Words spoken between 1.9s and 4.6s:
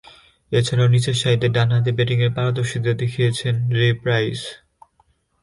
ব্যাটিংয়ে পারদর্শীতা দেখিয়েছেন রে প্রাইস।